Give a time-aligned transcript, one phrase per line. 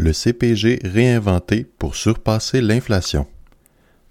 [0.00, 3.26] Le CPG réinventé pour surpasser l'inflation.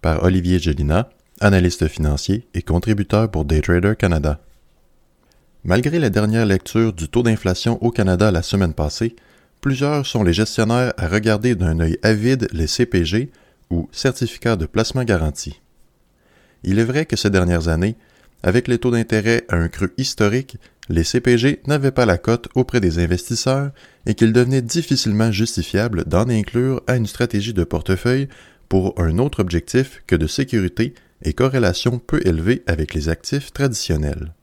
[0.01, 1.07] Par Olivier Gélina,
[1.39, 4.41] analyste financier et contributeur pour Daytrader Canada.
[5.63, 9.15] Malgré la dernière lecture du taux d'inflation au Canada la semaine passée,
[9.61, 13.31] plusieurs sont les gestionnaires à regarder d'un œil avide les CPG
[13.69, 15.61] ou certificats de placement garanti.
[16.63, 17.95] Il est vrai que ces dernières années,
[18.43, 20.57] avec les taux d'intérêt à un creux historique,
[20.89, 23.71] les CPG n'avaient pas la cote auprès des investisseurs
[24.05, 28.29] et qu'il devenait difficilement justifiable d'en inclure à une stratégie de portefeuille
[28.69, 30.93] pour un autre objectif que de sécurité
[31.23, 34.33] et corrélation peu élevée avec les actifs traditionnels.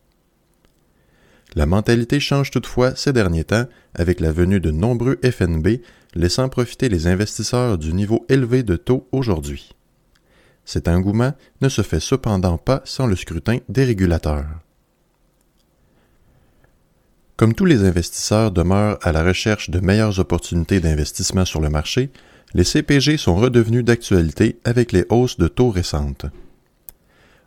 [1.55, 5.81] La mentalité change toutefois ces derniers temps avec la venue de nombreux FNB
[6.15, 9.71] laissant profiter les investisseurs du niveau élevé de taux aujourd'hui.
[10.65, 14.47] Cet engouement ne se fait cependant pas sans le scrutin des régulateurs.
[17.37, 22.11] Comme tous les investisseurs demeurent à la recherche de meilleures opportunités d'investissement sur le marché,
[22.55, 26.27] les CPG sont redevenus d'actualité avec les hausses de taux récentes.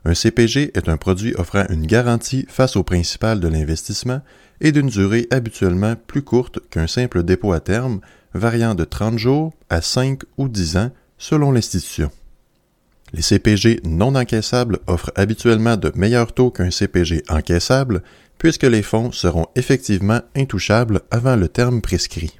[0.03, 4.21] Un CPG est un produit offrant une garantie face au principal de l'investissement
[4.59, 8.01] et d'une durée habituellement plus courte qu'un simple dépôt à terme,
[8.33, 12.11] variant de 30 jours à 5 ou 10 ans selon l'institution.
[13.13, 18.03] Les CPG non encaissables offrent habituellement de meilleurs taux qu'un CPG encaissable,
[18.37, 22.39] puisque les fonds seront effectivement intouchables avant le terme prescrit.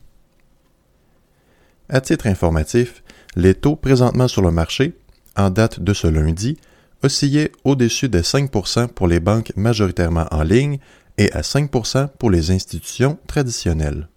[1.89, 3.01] À titre informatif,
[3.35, 4.93] les taux présentement sur le marché,
[5.37, 6.57] en date de ce lundi,
[7.01, 10.79] oscillaient au-dessus de 5% pour les banques majoritairement en ligne
[11.17, 14.09] et à 5% pour les institutions traditionnelles.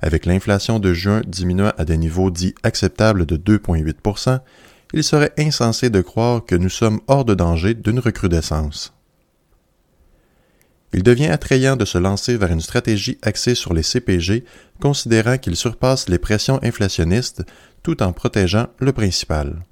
[0.00, 4.40] Avec l'inflation de juin diminuant à des niveaux dits acceptables de 2,8
[4.92, 8.94] il serait insensé de croire que nous sommes hors de danger d'une recrudescence.
[10.94, 14.44] Il devient attrayant de se lancer vers une stratégie axée sur les CPG,
[14.80, 17.42] considérant qu'ils surpassent les pressions inflationnistes
[17.82, 19.64] tout en protégeant le principal.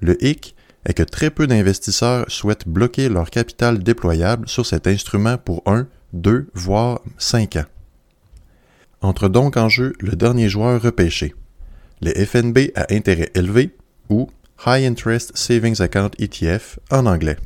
[0.00, 5.38] Le hic est que très peu d'investisseurs souhaitent bloquer leur capital déployable sur cet instrument
[5.38, 7.66] pour un, deux, voire cinq ans.
[9.02, 11.34] Entre donc en jeu le dernier joueur repêché,
[12.00, 13.76] les FNB à intérêt élevé
[14.10, 14.28] ou
[14.66, 17.36] High Interest Savings Account ETF en anglais.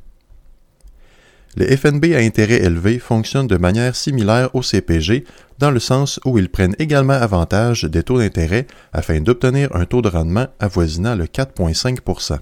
[1.57, 5.25] Les FNB à intérêt élevé fonctionnent de manière similaire au CPG
[5.61, 10.03] dans le sens où ils prennent également avantage des taux d'intérêt afin d'obtenir un taux
[10.03, 12.39] de rendement avoisinant le 4,5%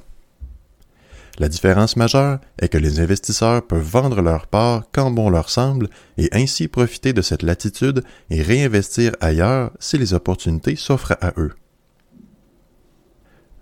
[1.38, 5.90] La différence majeure est que les investisseurs peuvent vendre leur part quand bon leur semble
[6.16, 11.52] et ainsi profiter de cette latitude et réinvestir ailleurs si les opportunités s'offrent à eux.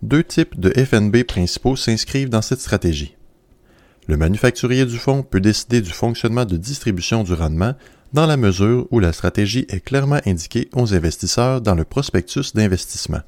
[0.03, 3.17] Deux types de FNB principaux s'inscrivent dans cette stratégie.
[4.07, 7.75] Le manufacturier du fonds peut décider du fonctionnement de distribution du rendement
[8.15, 13.21] dans la mesure où la stratégie est clairement indiquée aux investisseurs dans le prospectus d'investissement.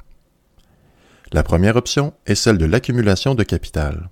[1.30, 4.08] La première option est celle de l'accumulation de capital.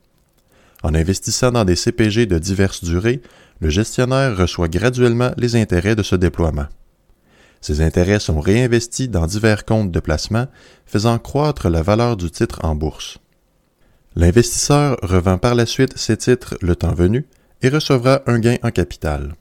[0.82, 3.22] En investissant dans des CPG de diverses durées,
[3.60, 6.66] le gestionnaire reçoit graduellement les intérêts de ce déploiement.
[7.60, 10.46] Ces intérêts sont réinvestis dans divers comptes de placement,
[10.86, 13.18] faisant croître la valeur du titre en bourse.
[14.16, 17.26] L'investisseur revend par la suite ses titres le temps venu
[17.62, 19.34] et recevra un gain en capital.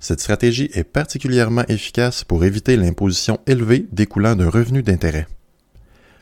[0.00, 5.26] Cette stratégie est particulièrement efficace pour éviter l'imposition élevée découlant d'un revenu d'intérêt.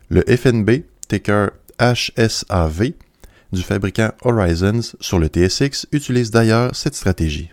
[0.09, 2.93] Le FNB, ticker HSAV,
[3.53, 7.51] du fabricant Horizons sur le TSX utilise d'ailleurs cette stratégie.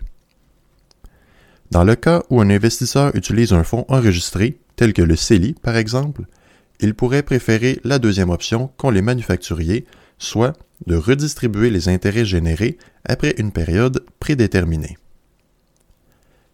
[1.74, 5.74] Dans le cas où un investisseur utilise un fonds enregistré, tel que le CELI par
[5.74, 6.22] exemple,
[6.78, 9.84] il pourrait préférer la deuxième option qu'ont les manufacturiers,
[10.16, 10.52] soit
[10.86, 14.96] de redistribuer les intérêts générés après une période prédéterminée.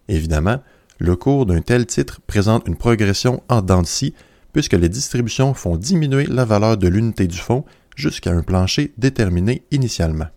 [0.07, 0.63] Évidemment,
[0.97, 4.15] le cours d'un tel titre présente une progression en dents de scie
[4.53, 7.63] puisque les distributions font diminuer la valeur de l'unité du fonds
[7.95, 10.29] jusqu'à un plancher déterminé initialement.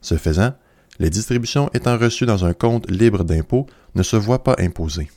[0.00, 0.54] Ce faisant,
[0.98, 5.10] les distributions étant reçues dans un compte libre d'impôts ne se voient pas imposer.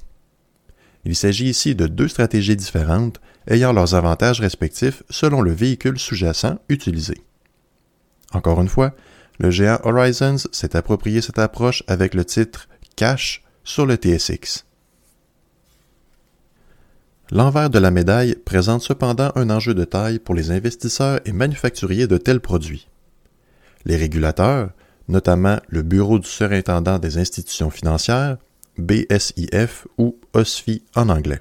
[1.06, 6.60] Il s'agit ici de deux stratégies différentes ayant leurs avantages respectifs selon le véhicule sous-jacent
[6.70, 7.16] utilisé.
[8.34, 8.94] Encore une fois,
[9.40, 14.66] le géant Horizons s'est approprié cette approche avec le titre Cash sur le TSX.
[17.32, 22.08] L'envers de la médaille présente cependant un enjeu de taille pour les investisseurs et manufacturiers
[22.08, 22.90] de tels produits.
[23.86, 24.72] Les régulateurs,
[25.12, 28.38] notamment le Bureau du surintendant des institutions financières,
[28.78, 31.40] BSIF ou OSFI en anglais,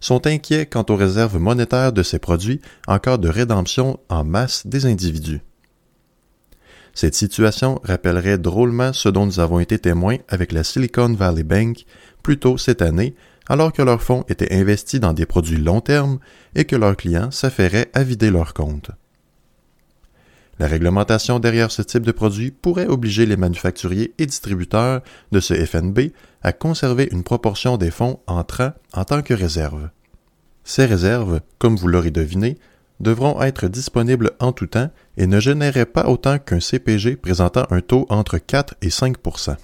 [0.00, 4.66] sont inquiets quant aux réserves monétaires de ces produits en cas de rédemption en masse
[4.66, 5.40] des individus.
[6.94, 11.84] Cette situation rappellerait drôlement ce dont nous avons été témoins avec la Silicon Valley Bank
[12.22, 13.14] plus tôt cette année
[13.48, 16.18] alors que leurs fonds étaient investis dans des produits long terme
[16.54, 18.90] et que leurs clients s'affairaient à vider leurs comptes.
[20.58, 25.02] La réglementation derrière ce type de produit pourrait obliger les manufacturiers et distributeurs
[25.32, 26.12] de ce FNB
[26.42, 29.90] à conserver une proportion des fonds entrant en tant que réserve.
[30.64, 32.58] Ces réserves, comme vous l'aurez deviné,
[33.00, 37.80] devront être disponibles en tout temps et ne généreraient pas autant qu'un CPG présentant un
[37.80, 39.56] taux entre 4 et 5%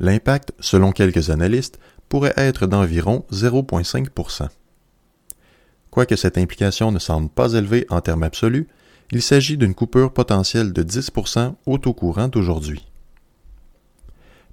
[0.00, 1.78] L'impact, selon quelques analystes,
[2.08, 4.48] pourrait être d'environ 0,5%
[5.90, 8.68] Quoique cette implication ne semble pas élevée en termes absolus,
[9.14, 12.84] il s'agit d'une coupure potentielle de 10% au taux courant d'aujourd'hui.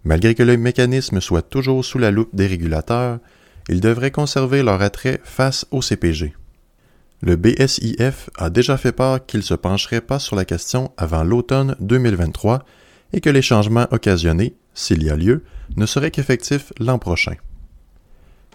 [0.03, 3.17] Malgré que le mécanisme soit toujours sous la loupe des régulateurs,
[3.69, 6.35] ils devraient conserver leur attrait face au CPG.
[7.21, 11.23] Le BSIF a déjà fait part qu'il ne se pencherait pas sur la question avant
[11.23, 12.63] l'automne 2023
[13.13, 15.43] et que les changements occasionnés, s'il y a lieu,
[15.75, 17.35] ne seraient qu'effectifs l'an prochain.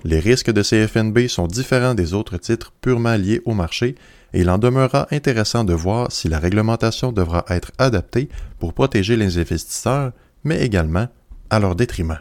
[0.06, 3.96] Les risques de ces FNB sont différents des autres titres purement liés au marché
[4.32, 8.28] et il en demeurera intéressant de voir si la réglementation devra être adaptée
[8.60, 10.12] pour protéger les investisseurs,
[10.44, 11.08] mais également
[11.50, 12.20] à leur détriment.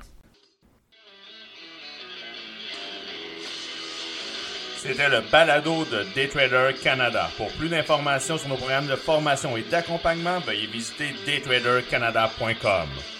[4.77, 7.29] C'était le balado de Daytrader Canada.
[7.37, 13.14] Pour plus d'informations sur nos programmes de formation et d'accompagnement, veuillez visiter daytradercanada.com.